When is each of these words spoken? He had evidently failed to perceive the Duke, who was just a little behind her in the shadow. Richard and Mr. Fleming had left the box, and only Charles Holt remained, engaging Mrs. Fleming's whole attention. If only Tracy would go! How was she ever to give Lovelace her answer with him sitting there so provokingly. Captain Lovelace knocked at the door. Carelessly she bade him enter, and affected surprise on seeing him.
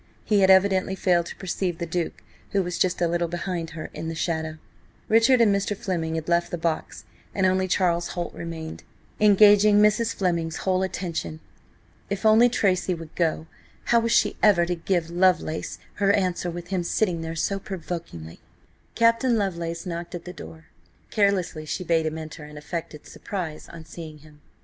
He 0.25 0.39
had 0.39 0.49
evidently 0.49 0.95
failed 0.95 1.27
to 1.27 1.35
perceive 1.35 1.77
the 1.77 1.85
Duke, 1.85 2.23
who 2.53 2.63
was 2.63 2.79
just 2.79 3.01
a 3.03 3.07
little 3.07 3.27
behind 3.27 3.69
her 3.77 3.91
in 3.93 4.07
the 4.09 4.15
shadow. 4.15 4.57
Richard 5.07 5.39
and 5.41 5.53
Mr. 5.55 5.77
Fleming 5.77 6.15
had 6.15 6.27
left 6.27 6.49
the 6.49 6.57
box, 6.57 7.03
and 7.35 7.45
only 7.45 7.67
Charles 7.67 8.07
Holt 8.17 8.33
remained, 8.33 8.81
engaging 9.19 9.77
Mrs. 9.79 10.15
Fleming's 10.15 10.55
whole 10.65 10.81
attention. 10.81 11.39
If 12.09 12.25
only 12.25 12.49
Tracy 12.49 12.95
would 12.95 13.13
go! 13.13 13.45
How 13.85 13.99
was 13.99 14.11
she 14.11 14.37
ever 14.41 14.65
to 14.65 14.73
give 14.73 15.11
Lovelace 15.11 15.77
her 16.01 16.11
answer 16.13 16.49
with 16.49 16.69
him 16.69 16.81
sitting 16.83 17.21
there 17.21 17.35
so 17.35 17.59
provokingly. 17.59 18.39
Captain 18.95 19.37
Lovelace 19.37 19.85
knocked 19.85 20.15
at 20.15 20.25
the 20.25 20.33
door. 20.33 20.65
Carelessly 21.11 21.63
she 21.67 21.83
bade 21.83 22.07
him 22.07 22.17
enter, 22.17 22.43
and 22.43 22.57
affected 22.57 23.05
surprise 23.05 23.69
on 23.69 23.85
seeing 23.85 24.17
him. 24.17 24.41